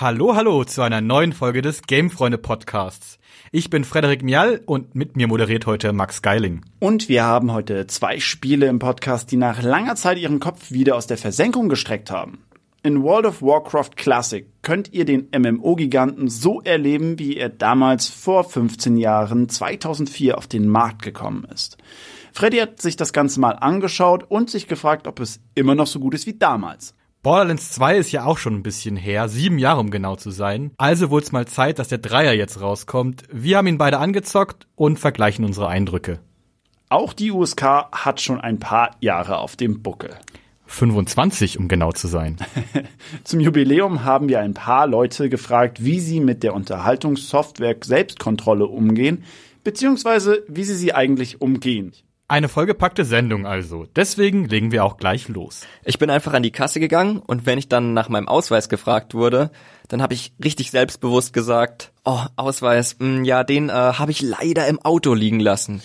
Hallo, 0.00 0.34
hallo 0.34 0.64
zu 0.64 0.80
einer 0.80 1.02
neuen 1.02 1.34
Folge 1.34 1.60
des 1.60 1.82
Gamefreunde 1.82 2.38
Podcasts. 2.38 3.18
Ich 3.52 3.68
bin 3.68 3.84
Frederik 3.84 4.22
Mial 4.22 4.62
und 4.64 4.94
mit 4.94 5.14
mir 5.14 5.28
moderiert 5.28 5.66
heute 5.66 5.92
Max 5.92 6.22
Geiling. 6.22 6.62
Und 6.78 7.10
wir 7.10 7.24
haben 7.24 7.52
heute 7.52 7.86
zwei 7.86 8.18
Spiele 8.18 8.64
im 8.68 8.78
Podcast, 8.78 9.30
die 9.30 9.36
nach 9.36 9.60
langer 9.62 9.96
Zeit 9.96 10.16
ihren 10.16 10.40
Kopf 10.40 10.70
wieder 10.70 10.96
aus 10.96 11.06
der 11.06 11.18
Versenkung 11.18 11.68
gestreckt 11.68 12.10
haben. 12.10 12.38
In 12.82 13.02
World 13.02 13.26
of 13.26 13.42
Warcraft 13.42 13.90
Classic 13.96 14.46
könnt 14.62 14.90
ihr 14.94 15.04
den 15.04 15.28
MMO-Giganten 15.36 16.28
so 16.28 16.62
erleben, 16.62 17.18
wie 17.18 17.36
er 17.36 17.50
damals 17.50 18.08
vor 18.08 18.44
15 18.44 18.96
Jahren 18.96 19.50
2004 19.50 20.38
auf 20.38 20.46
den 20.46 20.66
Markt 20.66 21.02
gekommen 21.02 21.46
ist. 21.52 21.76
Freddy 22.32 22.56
hat 22.56 22.80
sich 22.80 22.96
das 22.96 23.12
Ganze 23.12 23.38
mal 23.38 23.52
angeschaut 23.52 24.24
und 24.30 24.48
sich 24.48 24.66
gefragt, 24.66 25.06
ob 25.06 25.20
es 25.20 25.40
immer 25.54 25.74
noch 25.74 25.86
so 25.86 26.00
gut 26.00 26.14
ist 26.14 26.26
wie 26.26 26.38
damals. 26.38 26.94
Borderlands 27.22 27.72
2 27.72 27.98
ist 27.98 28.12
ja 28.12 28.24
auch 28.24 28.38
schon 28.38 28.54
ein 28.54 28.62
bisschen 28.62 28.96
her, 28.96 29.28
sieben 29.28 29.58
Jahre 29.58 29.80
um 29.80 29.90
genau 29.90 30.16
zu 30.16 30.30
sein. 30.30 30.70
Also 30.78 31.10
wurde 31.10 31.26
es 31.26 31.32
mal 31.32 31.46
Zeit, 31.46 31.78
dass 31.78 31.88
der 31.88 31.98
Dreier 31.98 32.32
jetzt 32.32 32.62
rauskommt. 32.62 33.24
Wir 33.30 33.58
haben 33.58 33.66
ihn 33.66 33.76
beide 33.76 33.98
angezockt 33.98 34.66
und 34.74 34.98
vergleichen 34.98 35.44
unsere 35.44 35.68
Eindrücke. 35.68 36.20
Auch 36.88 37.12
die 37.12 37.30
USK 37.30 37.62
hat 37.92 38.22
schon 38.22 38.40
ein 38.40 38.58
paar 38.58 38.96
Jahre 39.00 39.36
auf 39.36 39.54
dem 39.54 39.82
Buckel. 39.82 40.16
25, 40.64 41.58
um 41.58 41.68
genau 41.68 41.92
zu 41.92 42.08
sein. 42.08 42.38
Zum 43.24 43.40
Jubiläum 43.40 44.02
haben 44.02 44.30
wir 44.30 44.40
ein 44.40 44.54
paar 44.54 44.86
Leute 44.86 45.28
gefragt, 45.28 45.84
wie 45.84 46.00
sie 46.00 46.20
mit 46.20 46.42
der 46.42 46.54
Unterhaltungssoftware 46.54 47.76
Selbstkontrolle 47.84 48.66
umgehen, 48.66 49.24
beziehungsweise 49.62 50.42
wie 50.48 50.64
sie 50.64 50.74
sie 50.74 50.94
eigentlich 50.94 51.42
umgehen. 51.42 51.92
Eine 52.30 52.48
vollgepackte 52.48 53.04
Sendung 53.04 53.44
also. 53.44 53.88
Deswegen 53.96 54.44
legen 54.44 54.70
wir 54.70 54.84
auch 54.84 54.98
gleich 54.98 55.26
los. 55.26 55.62
Ich 55.84 55.98
bin 55.98 56.10
einfach 56.10 56.32
an 56.32 56.44
die 56.44 56.52
Kasse 56.52 56.78
gegangen 56.78 57.18
und 57.18 57.44
wenn 57.44 57.58
ich 57.58 57.68
dann 57.68 57.92
nach 57.92 58.08
meinem 58.08 58.28
Ausweis 58.28 58.68
gefragt 58.68 59.14
wurde, 59.14 59.50
dann 59.88 60.00
habe 60.00 60.14
ich 60.14 60.32
richtig 60.42 60.70
selbstbewusst 60.70 61.32
gesagt, 61.32 61.90
oh, 62.04 62.20
Ausweis, 62.36 62.94
mh, 63.00 63.16
hm, 63.16 63.24
ja, 63.24 63.42
den 63.42 63.68
äh, 63.68 63.72
habe 63.72 64.12
ich 64.12 64.22
leider 64.22 64.68
im 64.68 64.78
Auto 64.78 65.12
liegen 65.12 65.40
lassen. 65.40 65.82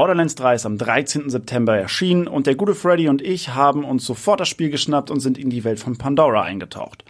Borderlands 0.00 0.34
3 0.36 0.54
ist 0.54 0.64
am 0.64 0.78
13. 0.78 1.28
September 1.28 1.76
erschienen 1.76 2.26
und 2.26 2.46
der 2.46 2.54
gute 2.54 2.74
Freddy 2.74 3.10
und 3.10 3.20
ich 3.20 3.50
haben 3.50 3.84
uns 3.84 4.06
sofort 4.06 4.40
das 4.40 4.48
Spiel 4.48 4.70
geschnappt 4.70 5.10
und 5.10 5.20
sind 5.20 5.36
in 5.36 5.50
die 5.50 5.62
Welt 5.62 5.78
von 5.78 5.98
Pandora 5.98 6.40
eingetaucht. 6.40 7.04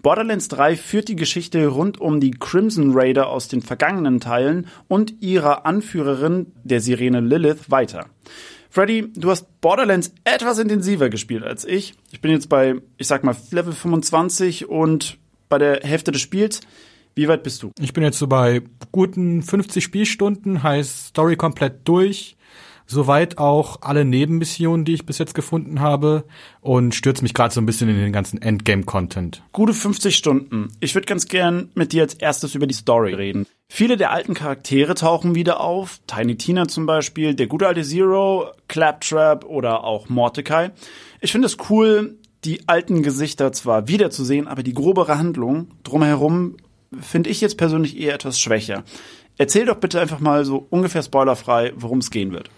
Borderlands 0.00 0.46
3 0.46 0.76
führt 0.76 1.08
die 1.08 1.16
Geschichte 1.16 1.66
rund 1.66 2.00
um 2.00 2.20
die 2.20 2.30
Crimson 2.30 2.92
Raider 2.94 3.30
aus 3.30 3.48
den 3.48 3.62
vergangenen 3.62 4.20
Teilen 4.20 4.68
und 4.86 5.20
ihrer 5.20 5.66
Anführerin, 5.66 6.52
der 6.62 6.80
Sirene 6.80 7.18
Lilith, 7.18 7.68
weiter. 7.68 8.06
Freddy, 8.70 9.12
du 9.12 9.28
hast 9.28 9.60
Borderlands 9.60 10.14
etwas 10.22 10.60
intensiver 10.60 11.08
gespielt 11.08 11.42
als 11.42 11.64
ich. 11.64 11.94
Ich 12.12 12.20
bin 12.20 12.30
jetzt 12.30 12.48
bei, 12.48 12.76
ich 12.96 13.08
sag 13.08 13.24
mal, 13.24 13.34
Level 13.50 13.72
25 13.72 14.68
und 14.68 15.18
bei 15.48 15.58
der 15.58 15.80
Hälfte 15.82 16.12
des 16.12 16.20
Spiels. 16.20 16.60
Wie 17.16 17.28
weit 17.28 17.42
bist 17.42 17.62
du? 17.62 17.72
Ich 17.80 17.94
bin 17.94 18.04
jetzt 18.04 18.18
so 18.18 18.26
bei 18.26 18.62
guten 18.92 19.42
50 19.42 19.82
Spielstunden, 19.82 20.62
heißt 20.62 21.08
Story 21.08 21.36
komplett 21.36 21.88
durch. 21.88 22.35
Soweit 22.88 23.38
auch 23.38 23.82
alle 23.82 24.04
Nebenmissionen, 24.04 24.84
die 24.84 24.94
ich 24.94 25.06
bis 25.06 25.18
jetzt 25.18 25.34
gefunden 25.34 25.80
habe 25.80 26.24
und 26.60 26.94
stürze 26.94 27.22
mich 27.22 27.34
gerade 27.34 27.52
so 27.52 27.60
ein 27.60 27.66
bisschen 27.66 27.88
in 27.88 27.96
den 27.96 28.12
ganzen 28.12 28.40
Endgame-Content. 28.40 29.42
Gute 29.52 29.74
50 29.74 30.16
Stunden. 30.16 30.68
Ich 30.78 30.94
würde 30.94 31.06
ganz 31.06 31.26
gern 31.26 31.70
mit 31.74 31.92
dir 31.92 32.02
als 32.02 32.14
erstes 32.14 32.54
über 32.54 32.68
die 32.68 32.74
Story 32.74 33.14
reden. 33.14 33.46
Viele 33.68 33.96
der 33.96 34.12
alten 34.12 34.34
Charaktere 34.34 34.94
tauchen 34.94 35.34
wieder 35.34 35.60
auf. 35.60 35.98
Tiny 36.06 36.36
Tina 36.36 36.68
zum 36.68 36.86
Beispiel, 36.86 37.34
der 37.34 37.48
gute 37.48 37.66
alte 37.66 37.82
Zero, 37.82 38.52
Claptrap 38.68 39.44
oder 39.44 39.82
auch 39.82 40.08
Mordecai. 40.08 40.70
Ich 41.20 41.32
finde 41.32 41.46
es 41.46 41.56
cool, 41.68 42.16
die 42.44 42.68
alten 42.68 43.02
Gesichter 43.02 43.50
zwar 43.52 43.88
wiederzusehen, 43.88 44.46
aber 44.46 44.62
die 44.62 44.74
grobere 44.74 45.18
Handlung 45.18 45.68
drumherum 45.82 46.56
finde 47.00 47.30
ich 47.30 47.40
jetzt 47.40 47.58
persönlich 47.58 47.98
eher 47.98 48.14
etwas 48.14 48.38
schwächer. 48.38 48.84
Erzähl 49.38 49.66
doch 49.66 49.76
bitte 49.76 50.00
einfach 50.00 50.20
mal 50.20 50.44
so 50.44 50.66
ungefähr 50.70 51.02
spoilerfrei, 51.02 51.72
worum 51.76 51.98
es 51.98 52.10
gehen 52.10 52.32
wird. 52.32 52.48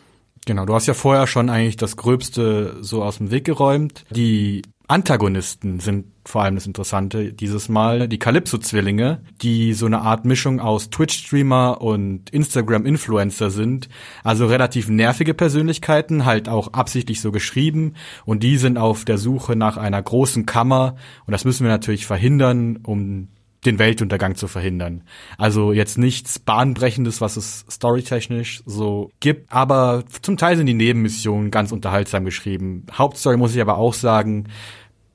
Genau, 0.48 0.64
du 0.64 0.75
hast 0.75 0.86
ja 0.86 0.94
vorher 0.94 1.26
schon 1.26 1.50
eigentlich 1.50 1.76
das 1.76 1.98
Gröbste 1.98 2.78
so 2.81 3.03
aus 3.04 3.19
dem 3.19 3.31
Weg 3.31 3.44
geräumt. 3.44 4.06
Die 4.09 4.62
Antagonisten 4.86 5.78
sind 5.78 6.06
vor 6.25 6.42
allem 6.42 6.54
das 6.54 6.66
Interessante 6.66 7.34
dieses 7.34 7.69
Mal. 7.69 8.09
Die 8.09 8.19
Calypso-Zwillinge, 8.19 9.20
die 9.42 9.75
so 9.75 9.84
eine 9.84 10.00
Art 10.00 10.25
Mischung 10.25 10.58
aus 10.58 10.88
Twitch-Streamer 10.88 11.82
und 11.82 12.31
Instagram-Influencer 12.31 13.50
sind. 13.50 13.91
Also 14.25 14.47
relativ 14.47 14.88
nervige 14.88 15.34
Persönlichkeiten, 15.34 16.25
halt 16.25 16.48
auch 16.48 16.72
absichtlich 16.72 17.20
so 17.20 17.31
geschrieben. 17.31 17.92
Und 18.25 18.42
die 18.42 18.56
sind 18.56 18.78
auf 18.78 19.04
der 19.04 19.19
Suche 19.19 19.54
nach 19.54 19.76
einer 19.76 20.03
großen 20.03 20.47
Kammer. 20.47 20.97
Und 21.26 21.32
das 21.32 21.44
müssen 21.44 21.64
wir 21.64 21.70
natürlich 21.70 22.06
verhindern, 22.06 22.78
um 22.84 23.28
den 23.64 23.78
Weltuntergang 23.78 24.36
zu 24.36 24.46
verhindern. 24.46 25.02
Also 25.36 25.72
jetzt 25.72 25.98
nichts 25.98 26.38
bahnbrechendes, 26.38 27.20
was 27.20 27.36
es 27.36 27.64
storytechnisch 27.70 28.62
so 28.66 29.10
gibt, 29.20 29.52
aber 29.52 30.04
zum 30.22 30.36
Teil 30.36 30.56
sind 30.56 30.66
die 30.66 30.74
Nebenmissionen 30.74 31.50
ganz 31.50 31.72
unterhaltsam 31.72 32.24
geschrieben. 32.24 32.86
Hauptstory 32.92 33.36
muss 33.36 33.54
ich 33.54 33.60
aber 33.60 33.78
auch 33.78 33.94
sagen, 33.94 34.48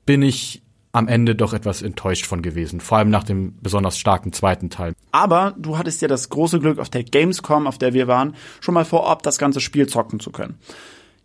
bin 0.04 0.22
ich 0.22 0.62
am 0.92 1.08
Ende 1.08 1.34
doch 1.34 1.52
etwas 1.52 1.82
enttäuscht 1.82 2.24
von 2.24 2.40
gewesen, 2.40 2.80
vor 2.80 2.98
allem 2.98 3.10
nach 3.10 3.24
dem 3.24 3.58
besonders 3.60 3.98
starken 3.98 4.32
zweiten 4.32 4.70
Teil. 4.70 4.94
Aber 5.10 5.54
du 5.58 5.76
hattest 5.76 6.00
ja 6.02 6.08
das 6.08 6.28
große 6.28 6.60
Glück 6.60 6.78
auf 6.78 6.88
der 6.88 7.02
Gamescom, 7.02 7.66
auf 7.66 7.78
der 7.78 7.94
wir 7.94 8.06
waren, 8.06 8.36
schon 8.60 8.74
mal 8.74 8.84
vor 8.84 9.00
Ort 9.00 9.26
das 9.26 9.38
ganze 9.38 9.60
Spiel 9.60 9.88
zocken 9.88 10.20
zu 10.20 10.30
können. 10.30 10.56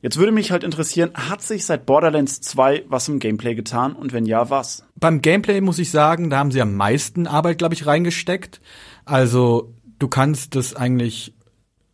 Jetzt 0.02 0.18
würde 0.18 0.32
mich 0.32 0.52
halt 0.52 0.64
interessieren, 0.64 1.12
hat 1.14 1.42
sich 1.42 1.66
seit 1.66 1.86
Borderlands 1.86 2.40
2 2.42 2.86
was 2.88 3.10
im 3.10 3.20
Gameplay 3.20 3.54
getan 3.54 3.94
und 3.94 4.14
wenn 4.14 4.26
ja, 4.26 4.50
was? 4.50 4.86
Beim 4.96 5.22
Gameplay 5.22 5.60
muss 5.60 5.80
ich 5.80 5.92
sagen, 5.92 6.30
da 6.30 6.38
haben 6.38 6.52
sie 6.52 6.62
am 6.62 6.76
meisten 6.76 7.28
Arbeit, 7.28 7.58
glaube 7.58 7.74
ich, 7.74 7.86
reingesteckt. 7.86 8.62
Also 9.04 9.74
du 10.00 10.08
kannst 10.08 10.56
das 10.56 10.74
eigentlich 10.74 11.34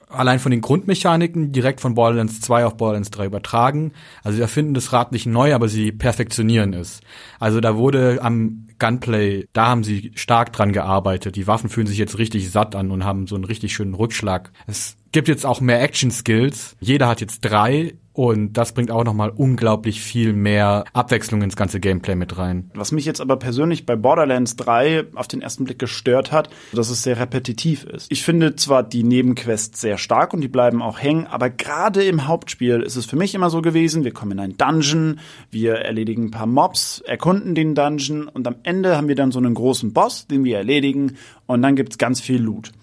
allein 0.08 0.40
von 0.40 0.52
den 0.52 0.62
Grundmechaniken 0.62 1.52
direkt 1.52 1.82
von 1.82 1.96
Borderlands 1.96 2.42
2 2.42 2.66
auf 2.66 2.78
Borderlands 2.78 3.12
3 3.12 3.26
übertragen. 3.26 3.92
Also 4.24 4.36
sie 4.36 4.42
erfinden 4.42 4.74
das 4.74 4.94
Rad 4.94 5.12
nicht 5.12 5.26
neu, 5.26 5.54
aber 5.54 5.68
sie 5.68 5.92
perfektionieren 5.92 6.74
es. 6.74 7.02
Also 7.40 7.60
da 7.60 7.76
wurde 7.76 8.20
am 8.22 8.68
Gunplay, 8.78 9.48
da 9.54 9.68
haben 9.68 9.84
sie 9.84 10.12
stark 10.16 10.54
dran 10.54 10.74
gearbeitet. 10.74 11.36
Die 11.36 11.48
Waffen 11.48 11.70
fühlen 11.70 11.88
sich 11.88 11.98
jetzt 11.98 12.18
richtig 12.18 12.52
satt 12.52 12.76
an 12.76 12.92
und 12.92 13.04
haben 13.04 13.28
so 13.28 13.36
einen 13.36 13.46
richtig 13.46 13.74
schönen 13.74 13.94
Rückschlag. 13.94 14.52
Es 14.68 14.96
gibt 15.16 15.30
jetzt 15.30 15.46
auch 15.46 15.62
mehr 15.62 15.82
Action-Skills. 15.82 16.76
Jeder 16.82 17.08
hat 17.08 17.22
jetzt 17.22 17.40
drei 17.40 17.94
und 18.12 18.52
das 18.52 18.74
bringt 18.74 18.92
auch 18.92 19.06
nochmal 19.06 19.30
unglaublich 19.30 20.02
viel 20.02 20.34
mehr 20.34 20.84
Abwechslung 20.92 21.42
ins 21.42 21.56
ganze 21.56 21.80
Gameplay 21.80 22.16
mit 22.16 22.38
rein. 22.38 22.70
Was 22.74 22.92
mich 22.92 23.06
jetzt 23.06 23.22
aber 23.22 23.38
persönlich 23.38 23.86
bei 23.86 23.96
Borderlands 23.96 24.58
3 24.58 25.06
auf 25.16 25.30
den 25.30 25.42
ersten 25.42 25.64
Blick 25.64 25.80
gestört 25.80 26.34
hat, 26.34 26.50
dass 26.74 26.90
es 26.90 27.04
sehr 27.04 27.18
repetitiv 27.18 27.86
ist. 27.86 28.12
Ich 28.12 28.24
finde 28.24 28.58
zwar 28.58 28.84
die 28.84 29.04
Nebenquests 29.04 29.80
sehr 29.80 29.98
stark 29.98 30.34
und 30.34 30.42
die 30.42 30.50
bleiben 30.50 30.82
auch 30.82 31.02
hängen, 31.02 31.28
aber 31.28 31.50
gerade 31.50 32.04
im 32.04 32.28
Hauptspiel 32.28 32.82
ist 32.82 32.98
es 32.98 33.06
für 33.06 33.16
mich 33.16 33.34
immer 33.34 33.50
so 33.50 33.62
gewesen, 33.62 34.04
wir 34.04 34.12
kommen 34.12 34.34
in 34.34 34.40
einen 34.42 34.58
Dungeon, 34.58 35.22
wir 35.50 35.76
erledigen 35.76 36.26
ein 36.26 36.32
paar 36.32 36.46
Mobs, 36.46 37.00
erkunden 37.00 37.56
den 37.56 37.74
Dungeon 37.74 38.28
und 38.28 38.46
am 38.48 38.58
Ende 38.64 38.98
haben 38.98 39.08
wir 39.08 39.16
dann 39.16 39.32
so 39.32 39.40
einen 39.40 39.54
großen 39.54 39.94
Boss, 39.94 40.28
den 40.28 40.44
wir 40.44 40.58
erledigen 40.58 41.16
und 41.46 41.62
dann 41.62 41.78
gibt's 41.78 41.98
ganz 41.98 42.20
viel 42.20 42.42
Loot. 42.42 42.74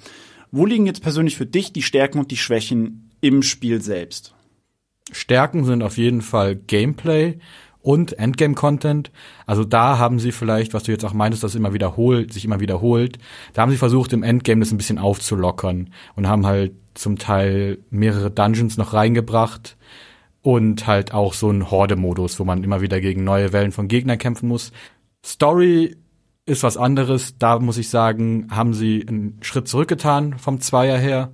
Wo 0.55 0.67
liegen 0.67 0.85
jetzt 0.85 1.03
persönlich 1.03 1.39
für 1.39 1.47
dich 1.47 1.73
die 1.73 1.81
Stärken 1.81 2.19
und 2.19 2.31
die 2.31 2.37
Schwächen 2.37 3.11
im 3.23 3.43
Spiel 3.43 3.81
selbst? 3.81 4.35
Stärken 5.11 5.65
sind 5.65 5.83
auf 5.83 5.97
jeden 5.97 6.21
Fall 6.21 6.57
Gameplay 6.57 7.39
und 7.81 8.19
Endgame-Content. 8.19 9.11
Also 9.47 9.65
da 9.65 9.97
haben 9.97 10.19
sie 10.19 10.31
vielleicht, 10.31 10.75
was 10.75 10.83
du 10.83 10.93
jetzt 10.93 11.07
auch 11.07 11.15
meintest, 11.15 11.43
dass 11.43 11.53
es 11.53 11.57
immer 11.57 11.73
wiederholt, 11.73 12.35
sich 12.35 12.45
immer 12.45 12.61
wiederholt, 12.61 13.17
da 13.55 13.63
haben 13.63 13.71
sie 13.71 13.79
versucht, 13.79 14.13
im 14.13 14.23
Endgame 14.23 14.61
das 14.61 14.73
ein 14.73 14.77
bisschen 14.77 14.99
aufzulockern 14.99 15.89
und 16.17 16.29
haben 16.29 16.45
halt 16.45 16.75
zum 16.93 17.19
Teil 17.19 17.79
mehrere 17.89 18.31
Dungeons 18.31 18.77
noch 18.77 18.93
reingebracht 18.93 19.79
und 20.43 20.87
halt 20.87 21.15
auch 21.15 21.33
so 21.33 21.49
einen 21.49 21.71
Horde-Modus, 21.71 22.39
wo 22.39 22.45
man 22.45 22.63
immer 22.63 22.83
wieder 22.83 23.01
gegen 23.01 23.25
neue 23.25 23.55
Wellen 23.55 23.73
von 23.73 23.89
Gegnern 23.89 24.19
kämpfen 24.19 24.49
muss. 24.49 24.71
Story 25.25 25.97
ist 26.47 26.63
was 26.63 26.77
anderes. 26.77 27.37
Da 27.39 27.59
muss 27.59 27.79
ich 27.79 27.89
sagen, 27.89 28.49
haben 28.51 28.75
sie 28.75 29.05
einen 29.07 29.39
Schritt 29.43 29.69
zurückgetan 29.69 30.39
vom 30.39 30.61
Zweier 30.61 30.99
her. 30.99 31.33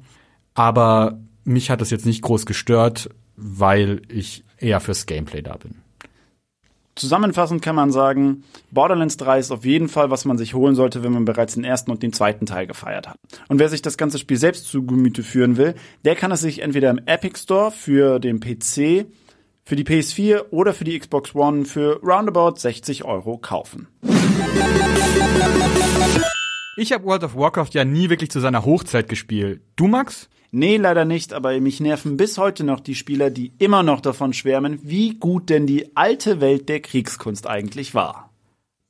Aber 0.55 1.19
mich 1.45 1.71
hat 1.71 1.81
das 1.81 1.91
jetzt 1.91 2.07
nicht 2.07 2.23
groß 2.23 2.47
gestört, 2.47 3.11
weil 3.37 4.03
ich 4.09 4.45
eher 4.59 4.81
fürs 4.81 5.07
Gameplay 5.07 5.43
da 5.43 5.57
bin. 5.57 5.77
Zusammenfassend 6.97 7.63
kann 7.63 7.77
man 7.77 7.93
sagen, 7.93 8.43
Borderlands 8.73 9.17
3 9.19 9.39
ist 9.39 9.53
auf 9.53 9.65
jeden 9.65 9.89
Fall, 9.89 10.11
was 10.11 10.25
man 10.25 10.37
sich 10.37 10.55
holen 10.55 10.75
sollte, 10.75 11.05
wenn 11.05 11.13
man 11.13 11.25
bereits 11.25 11.55
den 11.55 11.63
ersten 11.63 11.93
und 11.93 12.03
den 12.03 12.13
zweiten 12.13 12.45
Teil 12.45 12.67
gefeiert 12.67 13.07
hat. 13.07 13.17
Und 13.49 13.61
wer 13.61 13.69
sich 13.69 13.83
das 13.83 13.97
ganze 13.97 14.19
Spiel 14.19 14.37
selbst 14.37 14.67
zu 14.67 14.85
Gemüte 14.85 15.23
führen 15.23 15.57
will, 15.57 15.77
der 16.05 16.17
kann 16.17 16.33
es 16.33 16.41
sich 16.41 16.61
entweder 16.61 16.91
im 16.91 16.99
Epic 17.07 17.39
Store 17.39 17.71
für 17.71 18.19
den 18.19 18.41
PC, 18.41 19.07
für 19.65 19.77
die 19.77 19.85
PS4 19.85 20.47
oder 20.51 20.75
für 20.75 20.85
die 20.85 20.99
Xbox 20.99 21.37
One 21.37 21.67
für 21.67 22.01
roundabout 22.03 22.57
60 22.57 23.05
Euro 23.05 23.39
kaufen. 23.39 23.87
Ich 26.77 26.93
habe 26.93 27.05
World 27.05 27.25
of 27.25 27.35
Warcraft 27.35 27.71
ja 27.73 27.85
nie 27.85 28.09
wirklich 28.09 28.31
zu 28.31 28.39
seiner 28.39 28.65
Hochzeit 28.65 29.09
gespielt. 29.09 29.63
Du, 29.75 29.89
Max? 29.89 30.29
Nee, 30.51 30.77
leider 30.77 31.05
nicht, 31.05 31.33
aber 31.33 31.61
mich 31.61 31.81
nerven 31.81 32.17
bis 32.17 32.39
heute 32.39 32.65
noch 32.65 32.81
die 32.81 32.95
Spieler, 32.95 33.31
die 33.31 33.53
immer 33.59 33.83
noch 33.83 34.01
davon 34.01 34.33
schwärmen, 34.33 34.79
wie 34.83 35.15
gut 35.19 35.51
denn 35.51 35.67
die 35.67 35.97
alte 35.97 36.41
Welt 36.41 36.69
der 36.69 36.81
Kriegskunst 36.81 37.47
eigentlich 37.47 37.95
war. 37.95 38.31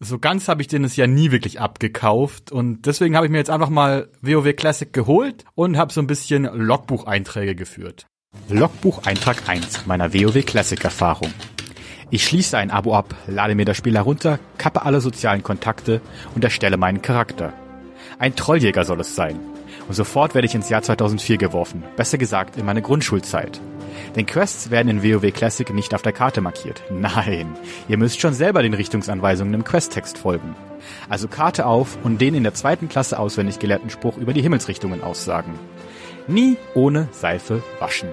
So 0.01 0.21
ganz 0.21 0.47
habe 0.47 0.61
ich 0.63 0.69
den 0.69 0.85
es 0.85 0.95
ja 0.95 1.09
nie 1.09 1.33
wirklich 1.33 1.61
abgekauft 1.61 2.53
und 2.53 2.87
deswegen 2.87 3.17
habe 3.17 3.27
ich 3.27 3.33
mir 3.33 3.39
jetzt 3.39 3.51
einfach 3.51 3.71
mal 3.71 4.09
WoW 4.23 4.55
Classic 4.55 4.93
geholt 4.93 5.45
und 5.57 5.77
habe 5.77 5.93
so 5.93 6.01
ein 6.01 6.07
bisschen 6.07 6.45
Logbucheinträge 6.45 7.57
geführt. 7.57 8.07
Logbucheintrag 8.49 9.49
1 9.49 9.87
meiner 9.87 10.15
WoW 10.15 10.45
Classic 10.47 10.83
Erfahrung. 10.85 11.33
Ich 12.11 12.25
schließe 12.25 12.57
ein 12.57 12.71
Abo 12.71 12.95
ab, 12.95 13.15
lade 13.27 13.55
mir 13.55 13.67
das 13.67 13.77
Spiel 13.77 13.95
herunter, 13.95 14.39
kappe 14.57 14.83
alle 14.83 15.03
sozialen 15.03 15.43
Kontakte 15.43 16.01
und 16.35 16.43
erstelle 16.43 16.79
meinen 16.79 17.03
Charakter. 17.03 17.53
Ein 18.19 18.35
Trolljäger 18.35 18.85
soll 18.85 19.01
es 19.01 19.15
sein. 19.15 19.39
Und 19.89 19.95
sofort 19.95 20.35
werde 20.35 20.47
ich 20.47 20.55
ins 20.55 20.71
Jahr 20.71 20.83
2004 20.83 21.37
geworfen, 21.37 21.83
besser 21.97 22.17
gesagt 22.17 22.57
in 22.57 22.65
meine 22.65 22.81
Grundschulzeit. 22.81 23.61
Denn 24.17 24.25
Quests 24.25 24.71
werden 24.71 24.89
in 24.89 25.03
WoW 25.03 25.33
Classic 25.33 25.69
nicht 25.73 25.95
auf 25.95 26.01
der 26.01 26.13
Karte 26.13 26.41
markiert. 26.41 26.83
Nein, 26.91 27.55
ihr 27.89 27.99
müsst 27.99 28.21
schon 28.21 28.33
selber 28.33 28.63
den 28.63 28.75
Richtungsanweisungen 28.75 29.53
im 29.53 29.65
Questtext 29.65 30.17
folgen. 30.17 30.57
Also 31.11 31.29
Karte 31.29 31.67
auf 31.67 31.99
und 32.05 32.23
den 32.23 32.35
in 32.35 32.43
der 32.43 32.55
zweiten 32.55 32.89
Klasse 32.89 33.19
auswendig 33.19 33.59
gelehrten 33.59 33.91
Spruch 33.91 34.17
über 34.17 34.33
die 34.33 34.43
Himmelsrichtungen 34.43 35.03
aussagen. 35.03 35.59
Nie 36.27 36.57
ohne 36.75 37.09
Seife 37.13 37.63
waschen. 37.81 38.09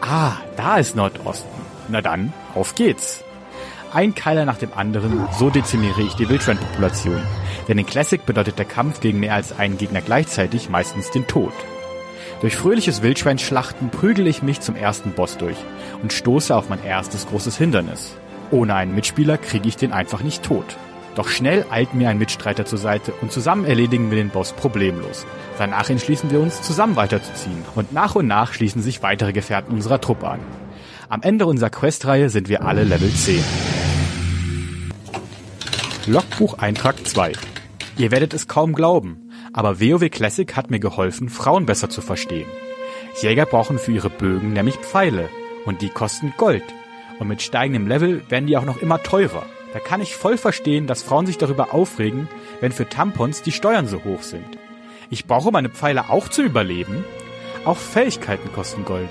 Ah, 0.00 0.32
da 0.56 0.78
ist 0.78 0.96
Nordosten. 0.96 1.69
Na 1.88 2.00
dann, 2.00 2.32
auf 2.54 2.74
geht's. 2.74 3.24
Ein 3.92 4.14
Keiler 4.14 4.44
nach 4.44 4.58
dem 4.58 4.72
anderen, 4.72 5.26
so 5.36 5.50
dezimiere 5.50 6.02
ich 6.02 6.14
die 6.14 6.28
Wildschweinpopulation. 6.28 7.20
Denn 7.66 7.78
in 7.78 7.86
Classic 7.86 8.24
bedeutet 8.24 8.58
der 8.58 8.64
Kampf 8.64 9.00
gegen 9.00 9.18
mehr 9.18 9.34
als 9.34 9.58
einen 9.58 9.78
Gegner 9.78 10.00
gleichzeitig 10.00 10.68
meistens 10.68 11.10
den 11.10 11.26
Tod. 11.26 11.52
Durch 12.40 12.56
fröhliches 12.56 13.02
Wildschweinschlachten 13.02 13.90
prügel 13.90 14.26
ich 14.26 14.42
mich 14.42 14.60
zum 14.60 14.76
ersten 14.76 15.12
Boss 15.12 15.36
durch 15.36 15.56
und 16.02 16.12
stoße 16.12 16.54
auf 16.54 16.68
mein 16.68 16.84
erstes 16.84 17.26
großes 17.26 17.58
Hindernis. 17.58 18.16
Ohne 18.50 18.74
einen 18.74 18.94
Mitspieler 18.94 19.38
kriege 19.38 19.68
ich 19.68 19.76
den 19.76 19.92
einfach 19.92 20.22
nicht 20.22 20.42
tot. 20.42 20.76
Doch 21.16 21.28
schnell 21.28 21.66
eilt 21.70 21.92
mir 21.92 22.08
ein 22.08 22.18
Mitstreiter 22.18 22.64
zur 22.64 22.78
Seite 22.78 23.12
und 23.20 23.32
zusammen 23.32 23.64
erledigen 23.64 24.10
wir 24.10 24.16
den 24.16 24.30
Boss 24.30 24.52
problemlos. 24.52 25.26
Danach 25.58 25.90
entschließen 25.90 26.30
wir 26.30 26.40
uns, 26.40 26.62
zusammen 26.62 26.96
weiterzuziehen 26.96 27.64
und 27.74 27.92
nach 27.92 28.14
und 28.14 28.26
nach 28.26 28.52
schließen 28.54 28.82
sich 28.82 29.02
weitere 29.02 29.32
Gefährten 29.32 29.74
unserer 29.74 30.00
Truppe 30.00 30.28
an. 30.28 30.40
Am 31.10 31.22
Ende 31.22 31.44
unserer 31.44 31.70
Questreihe 31.70 32.30
sind 32.30 32.48
wir 32.48 32.64
alle 32.64 32.84
Level 32.84 33.10
10. 33.10 33.42
Logbucheintrag 36.06 37.04
2 37.04 37.32
Ihr 37.98 38.12
werdet 38.12 38.32
es 38.32 38.46
kaum 38.46 38.74
glauben, 38.74 39.28
aber 39.52 39.80
WoW 39.80 40.08
Classic 40.08 40.54
hat 40.54 40.70
mir 40.70 40.78
geholfen, 40.78 41.28
Frauen 41.28 41.66
besser 41.66 41.90
zu 41.90 42.00
verstehen. 42.00 42.46
Jäger 43.20 43.44
brauchen 43.44 43.80
für 43.80 43.90
ihre 43.90 44.08
Bögen 44.08 44.52
nämlich 44.52 44.76
Pfeile 44.76 45.28
und 45.66 45.82
die 45.82 45.88
kosten 45.88 46.32
Gold. 46.36 46.62
Und 47.18 47.26
mit 47.26 47.42
steigendem 47.42 47.88
Level 47.88 48.22
werden 48.28 48.46
die 48.46 48.56
auch 48.56 48.64
noch 48.64 48.80
immer 48.80 49.02
teurer. 49.02 49.42
Da 49.72 49.80
kann 49.80 50.00
ich 50.00 50.14
voll 50.14 50.36
verstehen, 50.36 50.86
dass 50.86 51.02
Frauen 51.02 51.26
sich 51.26 51.38
darüber 51.38 51.74
aufregen, 51.74 52.28
wenn 52.60 52.70
für 52.70 52.88
Tampons 52.88 53.42
die 53.42 53.50
Steuern 53.50 53.88
so 53.88 54.04
hoch 54.04 54.22
sind. 54.22 54.46
Ich 55.10 55.26
brauche 55.26 55.50
meine 55.50 55.70
Pfeile 55.70 56.08
auch 56.08 56.28
zu 56.28 56.42
überleben. 56.44 57.04
Auch 57.64 57.78
Fähigkeiten 57.78 58.52
kosten 58.52 58.84
Gold. 58.84 59.08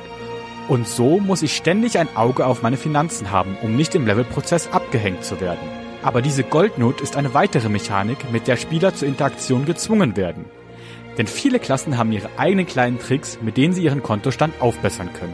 Und 0.70 0.88
so 0.88 1.20
muss 1.20 1.42
ich 1.42 1.56
ständig 1.56 1.98
ein 1.98 2.16
Auge 2.16 2.46
auf 2.46 2.62
meine 2.62 2.78
Finanzen 2.78 3.32
haben, 3.32 3.58
um 3.64 3.76
nicht 3.76 3.96
im 3.96 4.06
Levelprozess 4.06 4.70
abgehängt 4.72 5.26
zu 5.26 5.42
werden. 5.42 5.68
Aber 6.04 6.22
diese 6.22 6.44
Goldnot 6.44 7.02
ist 7.02 7.18
eine 7.18 7.34
weitere 7.34 7.70
Mechanik, 7.70 8.32
mit 8.32 8.48
der 8.48 8.56
Spieler 8.56 8.94
zur 8.94 9.08
Interaktion 9.08 9.66
gezwungen 9.66 10.16
werden. 10.16 10.46
Denn 11.18 11.26
viele 11.26 11.58
Klassen 11.58 11.98
haben 11.98 12.12
ihre 12.12 12.30
eigenen 12.38 12.68
kleinen 12.68 13.00
Tricks, 13.00 13.40
mit 13.42 13.58
denen 13.58 13.74
sie 13.74 13.84
ihren 13.84 14.04
Kontostand 14.04 14.62
aufbessern 14.62 15.10
können. 15.12 15.34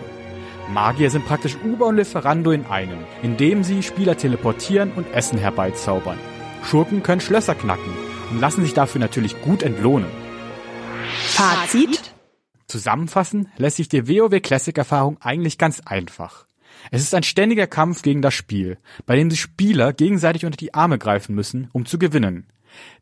Magier 0.73 1.09
sind 1.09 1.25
praktisch 1.25 1.57
Uber 1.65 1.87
und 1.87 1.97
Lieferando 1.97 2.51
in 2.51 2.65
einem, 2.67 2.99
indem 3.21 3.61
sie 3.61 3.83
Spieler 3.83 4.15
teleportieren 4.15 4.93
und 4.95 5.13
Essen 5.13 5.37
herbeizaubern. 5.37 6.17
Schurken 6.63 7.03
können 7.03 7.21
Schlösser 7.21 7.55
knacken 7.55 7.91
und 8.31 8.39
lassen 8.39 8.63
sich 8.63 8.73
dafür 8.73 9.01
natürlich 9.01 9.39
gut 9.41 9.63
entlohnen. 9.63 10.09
Fazit? 11.27 12.05
Zusammenfassen 12.75 13.48
lässt 13.56 13.77
sich 13.77 13.88
die 13.88 14.06
WoW 14.06 14.42
Classic 14.42 14.77
Erfahrung 14.77 15.18
eigentlich 15.22 15.57
ganz 15.57 15.80
einfach. 15.86 16.45
Es 16.92 17.01
ist 17.01 17.16
ein 17.16 17.24
ständiger 17.24 17.68
Kampf 17.68 18.01
gegen 18.01 18.22
das 18.22 18.33
Spiel, 18.33 18.77
bei 19.06 19.16
dem 19.16 19.30
die 19.30 19.38
Spieler 19.38 19.94
gegenseitig 19.94 20.44
unter 20.44 20.57
die 20.57 20.74
Arme 20.74 20.98
greifen 20.98 21.33
müssen, 21.36 21.69
um 21.72 21.86
zu 21.86 21.98
gewinnen. 21.98 22.48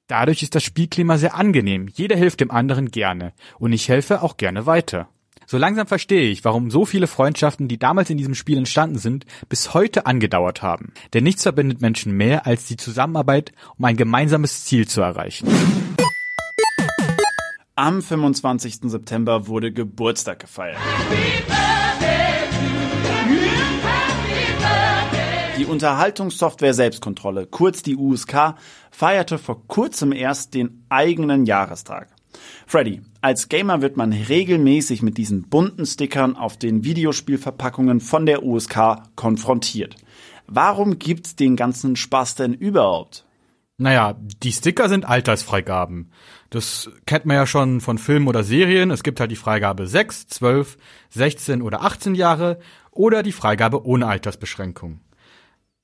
Dadurch 0.05 0.43
ist 0.43 0.53
das 0.53 0.61
Spielklima 0.61 1.17
sehr 1.17 1.33
angenehm, 1.33 1.87
jeder 1.91 2.15
hilft 2.15 2.39
dem 2.39 2.51
anderen 2.51 2.91
gerne 2.91 3.33
und 3.57 3.73
ich 3.73 3.89
helfe 3.89 4.21
auch 4.21 4.37
gerne 4.37 4.67
weiter. 4.67 5.09
So 5.47 5.57
langsam 5.57 5.87
verstehe 5.87 6.29
ich, 6.29 6.45
warum 6.45 6.69
so 6.69 6.85
viele 6.85 7.07
Freundschaften, 7.07 7.67
die 7.67 7.79
damals 7.79 8.11
in 8.11 8.19
diesem 8.19 8.35
Spiel 8.35 8.59
entstanden 8.59 8.99
sind, 8.99 9.25
bis 9.49 9.73
heute 9.73 10.05
angedauert 10.05 10.61
haben. 10.61 10.93
Denn 11.15 11.23
nichts 11.23 11.41
verbindet 11.41 11.81
Menschen 11.81 12.15
mehr 12.15 12.45
als 12.45 12.67
die 12.67 12.77
Zusammenarbeit, 12.77 13.53
um 13.75 13.85
ein 13.85 13.97
gemeinsames 13.97 14.65
Ziel 14.65 14.87
zu 14.87 15.01
erreichen. 15.01 15.47
Am 17.75 18.03
25. 18.03 18.81
September 18.83 19.47
wurde 19.47 19.71
Geburtstag 19.71 20.37
gefeiert. 20.37 20.77
Die 25.57 25.65
Unterhaltungssoftware 25.65 26.75
Selbstkontrolle, 26.75 27.47
kurz 27.47 27.81
die 27.81 27.95
USK, 27.95 28.53
feierte 28.91 29.39
vor 29.39 29.67
kurzem 29.67 30.11
erst 30.11 30.53
den 30.53 30.85
eigenen 30.89 31.47
Jahrestag. 31.47 32.09
Freddy, 32.67 33.01
als 33.21 33.49
Gamer 33.49 33.81
wird 33.81 33.97
man 33.97 34.13
regelmäßig 34.13 35.01
mit 35.01 35.17
diesen 35.17 35.49
bunten 35.49 35.87
Stickern 35.87 36.35
auf 36.35 36.57
den 36.57 36.83
Videospielverpackungen 36.83 38.01
von 38.01 38.27
der 38.27 38.43
USK 38.43 39.01
konfrontiert. 39.15 39.95
Warum 40.45 40.99
gibt's 40.99 41.35
den 41.35 41.55
ganzen 41.55 41.95
Spaß 41.95 42.35
denn 42.35 42.53
überhaupt? 42.53 43.25
Naja, 43.77 44.15
die 44.19 44.51
Sticker 44.51 44.87
sind 44.87 45.05
Altersfreigaben. 45.05 46.11
Das 46.49 46.91
kennt 47.07 47.25
man 47.25 47.37
ja 47.37 47.47
schon 47.47 47.81
von 47.81 47.97
Filmen 47.97 48.27
oder 48.27 48.43
Serien. 48.43 48.91
Es 48.91 49.01
gibt 49.01 49.19
halt 49.19 49.31
die 49.31 49.35
Freigabe 49.35 49.87
6, 49.87 50.27
12, 50.27 50.77
16 51.09 51.61
oder 51.61 51.81
18 51.81 52.13
Jahre 52.13 52.59
oder 52.91 53.23
die 53.23 53.31
Freigabe 53.31 53.85
ohne 53.85 54.07
Altersbeschränkung. 54.07 54.99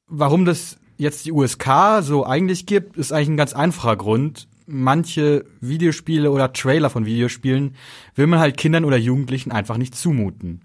Warum 0.06 0.46
das 0.46 0.78
jetzt 0.98 1.26
die 1.26 1.32
USK 1.32 2.02
so 2.02 2.26
eigentlich 2.26 2.68
gibt, 2.68 2.98
ist 2.98 3.12
eigentlich 3.12 3.30
ein 3.30 3.38
ganz 3.38 3.54
einfacher 3.54 3.96
Grund. 3.96 4.48
Manche 4.68 5.46
Videospiele 5.60 6.30
oder 6.30 6.54
Trailer 6.54 6.92
von 6.92 7.08
Videospielen 7.08 7.76
will 8.14 8.28
man 8.28 8.40
halt 8.40 8.58
Kindern 8.58 8.86
oder 8.86 8.98
Jugendlichen 8.98 9.52
einfach 9.52 9.78
nicht 9.78 9.96
zumuten. 9.96 10.62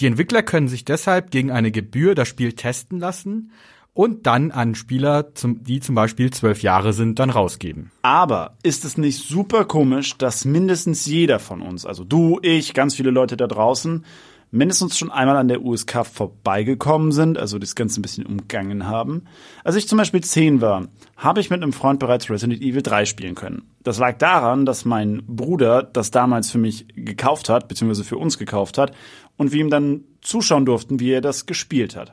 Die 0.00 0.06
Entwickler 0.06 0.42
können 0.42 0.66
sich 0.66 0.84
deshalb 0.84 1.30
gegen 1.30 1.52
eine 1.52 1.70
Gebühr 1.70 2.16
das 2.16 2.26
Spiel 2.26 2.54
testen 2.54 2.98
lassen 2.98 3.52
und 3.94 4.26
dann 4.26 4.50
an 4.50 4.74
Spieler, 4.74 5.24
die 5.42 5.80
zum 5.80 5.94
Beispiel 5.94 6.30
zwölf 6.30 6.62
Jahre 6.62 6.92
sind, 6.92 7.18
dann 7.18 7.30
rausgeben. 7.30 7.90
Aber 8.02 8.56
ist 8.62 8.84
es 8.84 8.96
nicht 8.96 9.26
super 9.26 9.64
komisch, 9.64 10.16
dass 10.16 10.44
mindestens 10.44 11.06
jeder 11.06 11.38
von 11.38 11.60
uns, 11.60 11.86
also 11.86 12.04
du, 12.04 12.38
ich, 12.42 12.74
ganz 12.74 12.94
viele 12.94 13.10
Leute 13.10 13.36
da 13.36 13.46
draußen, 13.46 14.04
mindestens 14.50 14.98
schon 14.98 15.10
einmal 15.10 15.36
an 15.36 15.48
der 15.48 15.62
USK 15.62 16.04
vorbeigekommen 16.06 17.12
sind, 17.12 17.38
also 17.38 17.58
das 17.58 17.74
Ganze 17.74 18.00
ein 18.00 18.02
bisschen 18.02 18.26
umgangen 18.26 18.86
haben. 18.86 19.24
Als 19.64 19.76
ich 19.76 19.88
zum 19.88 19.98
Beispiel 19.98 20.22
zehn 20.22 20.60
war, 20.60 20.88
habe 21.16 21.40
ich 21.40 21.50
mit 21.50 21.62
einem 21.62 21.72
Freund 21.72 22.00
bereits 22.00 22.30
Resident 22.30 22.60
Evil 22.60 22.82
3 22.82 23.04
spielen 23.04 23.34
können. 23.34 23.70
Das 23.82 23.98
lag 23.98 24.18
daran, 24.18 24.66
dass 24.66 24.84
mein 24.84 25.22
Bruder 25.26 25.82
das 25.82 26.10
damals 26.10 26.50
für 26.50 26.58
mich 26.58 26.86
gekauft 26.94 27.48
hat, 27.48 27.68
beziehungsweise 27.68 28.04
für 28.04 28.18
uns 28.18 28.38
gekauft 28.38 28.78
hat, 28.78 28.92
und 29.36 29.52
wir 29.52 29.60
ihm 29.60 29.70
dann 29.70 30.04
zuschauen 30.20 30.66
durften, 30.66 31.00
wie 31.00 31.12
er 31.12 31.20
das 31.20 31.46
gespielt 31.46 31.96
hat. 31.96 32.12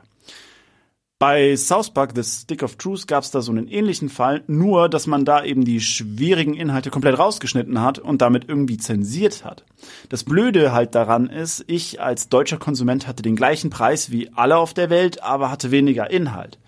Bei 1.20 1.56
South 1.56 1.90
Park 1.90 2.12
The 2.14 2.22
Stick 2.22 2.62
of 2.62 2.76
Truth 2.76 3.08
gab 3.08 3.24
es 3.24 3.32
da 3.32 3.42
so 3.42 3.50
einen 3.50 3.66
ähnlichen 3.66 4.08
Fall, 4.08 4.44
nur 4.46 4.88
dass 4.88 5.08
man 5.08 5.24
da 5.24 5.42
eben 5.42 5.64
die 5.64 5.80
schwierigen 5.80 6.54
Inhalte 6.54 6.90
komplett 6.90 7.18
rausgeschnitten 7.18 7.80
hat 7.80 7.98
und 7.98 8.22
damit 8.22 8.48
irgendwie 8.48 8.76
zensiert 8.76 9.44
hat. 9.44 9.64
Das 10.10 10.22
Blöde 10.22 10.72
halt 10.72 10.94
daran 10.94 11.28
ist, 11.28 11.64
ich 11.66 12.00
als 12.00 12.28
deutscher 12.28 12.58
Konsument 12.58 13.08
hatte 13.08 13.24
den 13.24 13.34
gleichen 13.34 13.68
Preis 13.68 14.12
wie 14.12 14.30
alle 14.32 14.58
auf 14.58 14.74
der 14.74 14.90
Welt, 14.90 15.20
aber 15.20 15.50
hatte 15.50 15.72
weniger 15.72 16.08
Inhalt. 16.08 16.60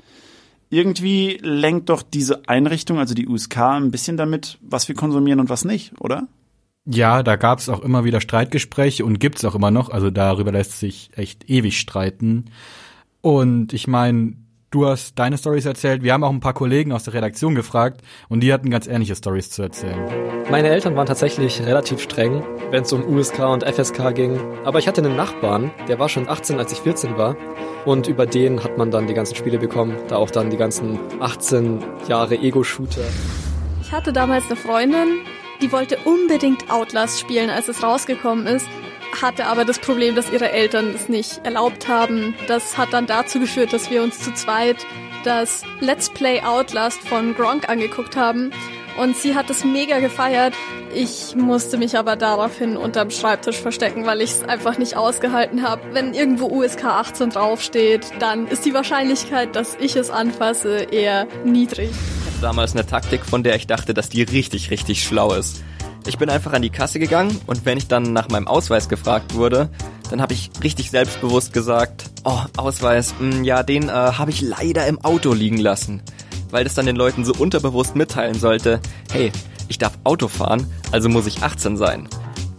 Irgendwie 0.68 1.38
lenkt 1.42 1.88
doch 1.88 2.02
diese 2.02 2.48
Einrichtung, 2.48 2.98
also 2.98 3.14
die 3.14 3.28
USK, 3.28 3.56
ein 3.56 3.92
bisschen 3.92 4.16
damit, 4.16 4.58
was 4.62 4.88
wir 4.88 4.96
konsumieren 4.96 5.38
und 5.38 5.48
was 5.48 5.64
nicht, 5.64 5.92
oder? 6.00 6.26
Ja, 6.86 7.22
da 7.22 7.36
gab 7.36 7.60
es 7.60 7.68
auch 7.68 7.82
immer 7.82 8.02
wieder 8.02 8.20
Streitgespräche 8.20 9.04
und 9.04 9.20
gibt's 9.20 9.44
auch 9.44 9.54
immer 9.54 9.70
noch. 9.70 9.90
Also 9.90 10.10
darüber 10.10 10.50
lässt 10.50 10.80
sich 10.80 11.10
echt 11.14 11.48
ewig 11.48 11.78
streiten. 11.78 12.46
Und 13.22 13.72
ich 13.72 13.86
meine, 13.86 14.34
du 14.70 14.86
hast 14.86 15.18
deine 15.18 15.36
Stories 15.36 15.66
erzählt. 15.66 16.02
Wir 16.02 16.12
haben 16.12 16.24
auch 16.24 16.30
ein 16.30 16.40
paar 16.40 16.54
Kollegen 16.54 16.92
aus 16.92 17.04
der 17.04 17.14
Redaktion 17.14 17.54
gefragt 17.54 18.02
und 18.28 18.40
die 18.40 18.52
hatten 18.52 18.70
ganz 18.70 18.86
ähnliche 18.86 19.16
Stories 19.16 19.50
zu 19.50 19.62
erzählen. 19.62 19.98
Meine 20.50 20.68
Eltern 20.68 20.96
waren 20.96 21.06
tatsächlich 21.06 21.60
relativ 21.62 22.00
streng, 22.00 22.42
wenn 22.70 22.82
es 22.82 22.92
um 22.92 23.04
USK 23.04 23.40
und 23.40 23.64
FSK 23.64 24.14
ging. 24.14 24.40
Aber 24.64 24.78
ich 24.78 24.88
hatte 24.88 25.02
einen 25.02 25.16
Nachbarn, 25.16 25.70
der 25.88 25.98
war 25.98 26.08
schon 26.08 26.28
18, 26.28 26.58
als 26.58 26.72
ich 26.72 26.78
14 26.80 27.16
war. 27.16 27.36
Und 27.84 28.08
über 28.08 28.26
den 28.26 28.62
hat 28.62 28.76
man 28.78 28.90
dann 28.90 29.06
die 29.06 29.14
ganzen 29.14 29.34
Spiele 29.36 29.58
bekommen. 29.58 29.96
Da 30.08 30.16
auch 30.16 30.30
dann 30.30 30.50
die 30.50 30.56
ganzen 30.56 30.98
18 31.20 31.82
Jahre 32.08 32.36
Ego-Shooter. 32.36 33.02
Ich 33.82 33.92
hatte 33.92 34.12
damals 34.12 34.46
eine 34.46 34.56
Freundin, 34.56 35.20
Die 35.62 35.72
wollte 35.72 35.98
unbedingt 36.06 36.70
Outlast 36.70 37.20
spielen, 37.20 37.50
als 37.50 37.68
es 37.68 37.82
rausgekommen 37.82 38.46
ist, 38.46 38.66
hatte 39.20 39.46
aber 39.46 39.64
das 39.64 39.78
Problem, 39.78 40.14
dass 40.14 40.30
ihre 40.30 40.50
Eltern 40.50 40.94
es 40.94 41.08
nicht 41.08 41.40
erlaubt 41.44 41.88
haben. 41.88 42.34
Das 42.48 42.78
hat 42.78 42.92
dann 42.92 43.06
dazu 43.06 43.40
geführt, 43.40 43.72
dass 43.72 43.90
wir 43.90 44.02
uns 44.02 44.20
zu 44.20 44.32
zweit 44.34 44.76
das 45.24 45.62
Let's 45.80 46.08
Play 46.08 46.40
Outlast 46.42 47.00
von 47.00 47.34
Gronk 47.34 47.68
angeguckt 47.68 48.16
haben. 48.16 48.52
Und 48.98 49.16
sie 49.16 49.34
hat 49.34 49.48
es 49.50 49.64
mega 49.64 50.00
gefeiert. 50.00 50.54
Ich 50.94 51.36
musste 51.36 51.78
mich 51.78 51.96
aber 51.96 52.16
daraufhin 52.16 52.76
unterm 52.76 53.10
Schreibtisch 53.10 53.56
verstecken, 53.56 54.04
weil 54.04 54.20
ich 54.20 54.30
es 54.30 54.42
einfach 54.42 54.76
nicht 54.78 54.96
ausgehalten 54.96 55.62
habe. 55.62 55.82
Wenn 55.92 56.12
irgendwo 56.12 56.46
USK 56.46 56.84
18 56.84 57.30
draufsteht, 57.30 58.10
dann 58.18 58.48
ist 58.48 58.64
die 58.64 58.74
Wahrscheinlichkeit, 58.74 59.54
dass 59.54 59.76
ich 59.80 59.94
es 59.94 60.10
anfasse, 60.10 60.88
eher 60.90 61.26
niedrig. 61.44 61.90
Damals 62.40 62.72
eine 62.72 62.84
Taktik, 62.84 63.24
von 63.24 63.42
der 63.42 63.54
ich 63.54 63.66
dachte, 63.66 63.94
dass 63.94 64.08
die 64.08 64.22
richtig, 64.22 64.70
richtig 64.70 65.04
schlau 65.04 65.34
ist. 65.34 65.62
Ich 66.06 66.18
bin 66.18 66.30
einfach 66.30 66.52
an 66.52 66.62
die 66.62 66.70
Kasse 66.70 66.98
gegangen 66.98 67.38
und 67.46 67.64
wenn 67.66 67.78
ich 67.78 67.86
dann 67.86 68.12
nach 68.12 68.28
meinem 68.28 68.48
Ausweis 68.48 68.88
gefragt 68.88 69.34
wurde, 69.34 69.68
dann 70.10 70.20
habe 70.20 70.32
ich 70.32 70.50
richtig 70.62 70.90
selbstbewusst 70.90 71.52
gesagt, 71.52 72.10
oh, 72.24 72.40
Ausweis, 72.56 73.14
mh, 73.18 73.36
mm, 73.36 73.44
ja, 73.44 73.62
den 73.62 73.88
äh, 73.88 73.92
habe 73.92 74.30
ich 74.30 74.40
leider 74.40 74.86
im 74.86 74.98
Auto 75.04 75.32
liegen 75.32 75.58
lassen. 75.58 76.02
Weil 76.50 76.64
das 76.64 76.74
dann 76.74 76.86
den 76.86 76.96
Leuten 76.96 77.24
so 77.24 77.32
unterbewusst 77.34 77.94
mitteilen 77.94 78.38
sollte, 78.38 78.80
hey, 79.12 79.30
ich 79.68 79.78
darf 79.78 79.98
Auto 80.04 80.26
fahren, 80.26 80.66
also 80.90 81.08
muss 81.08 81.26
ich 81.26 81.42
18 81.42 81.76
sein. 81.76 82.08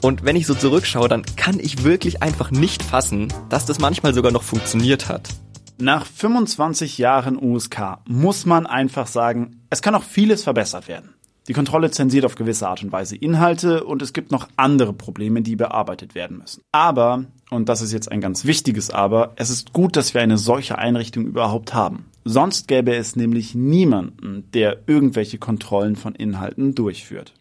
Und 0.01 0.23
wenn 0.23 0.35
ich 0.35 0.47
so 0.47 0.55
zurückschaue, 0.55 1.09
dann 1.09 1.23
kann 1.35 1.59
ich 1.59 1.83
wirklich 1.83 2.23
einfach 2.23 2.51
nicht 2.51 2.81
fassen, 2.81 3.31
dass 3.49 3.65
das 3.65 3.79
manchmal 3.79 4.13
sogar 4.13 4.31
noch 4.31 4.43
funktioniert 4.43 5.09
hat. 5.09 5.29
Nach 5.77 6.05
25 6.05 6.97
Jahren 6.99 7.37
USK 7.37 7.97
muss 8.07 8.45
man 8.45 8.65
einfach 8.65 9.07
sagen, 9.07 9.61
es 9.69 9.81
kann 9.81 9.95
auch 9.95 10.03
vieles 10.03 10.43
verbessert 10.43 10.87
werden. 10.87 11.15
Die 11.47 11.53
Kontrolle 11.53 11.89
zensiert 11.89 12.23
auf 12.23 12.35
gewisse 12.35 12.67
Art 12.67 12.83
und 12.83 12.91
Weise 12.91 13.15
Inhalte 13.15 13.83
und 13.83 14.03
es 14.03 14.13
gibt 14.13 14.31
noch 14.31 14.47
andere 14.57 14.93
Probleme, 14.93 15.41
die 15.41 15.55
bearbeitet 15.55 16.13
werden 16.13 16.37
müssen. 16.37 16.61
Aber, 16.71 17.25
und 17.49 17.67
das 17.67 17.81
ist 17.81 17.91
jetzt 17.91 18.11
ein 18.11 18.21
ganz 18.21 18.45
wichtiges 18.45 18.91
Aber, 18.91 19.33
es 19.37 19.49
ist 19.49 19.73
gut, 19.73 19.95
dass 19.95 20.13
wir 20.13 20.21
eine 20.21 20.37
solche 20.37 20.77
Einrichtung 20.77 21.25
überhaupt 21.25 21.73
haben. 21.73 22.05
Sonst 22.25 22.67
gäbe 22.67 22.95
es 22.95 23.15
nämlich 23.15 23.55
niemanden, 23.55 24.51
der 24.53 24.81
irgendwelche 24.85 25.39
Kontrollen 25.39 25.95
von 25.95 26.13
Inhalten 26.13 26.75
durchführt. 26.75 27.33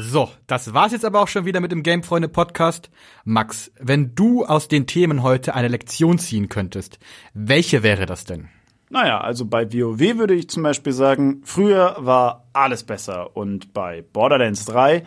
So, 0.00 0.30
das 0.46 0.72
war's 0.72 0.92
jetzt 0.92 1.04
aber 1.04 1.20
auch 1.20 1.26
schon 1.26 1.44
wieder 1.44 1.58
mit 1.58 1.72
dem 1.72 1.82
Gamefreunde 1.82 2.28
Podcast. 2.28 2.90
Max, 3.24 3.72
wenn 3.80 4.14
du 4.14 4.44
aus 4.44 4.68
den 4.68 4.86
Themen 4.86 5.24
heute 5.24 5.56
eine 5.56 5.66
Lektion 5.66 6.20
ziehen 6.20 6.48
könntest, 6.48 7.00
welche 7.34 7.82
wäre 7.82 8.06
das 8.06 8.24
denn? 8.24 8.48
Naja, 8.90 9.20
also 9.20 9.44
bei 9.44 9.72
WoW 9.72 10.18
würde 10.18 10.34
ich 10.34 10.48
zum 10.48 10.62
Beispiel 10.62 10.92
sagen, 10.92 11.42
früher 11.44 11.96
war 11.98 12.46
alles 12.52 12.84
besser 12.84 13.36
und 13.36 13.74
bei 13.74 14.02
Borderlands 14.12 14.64
3 14.64 15.04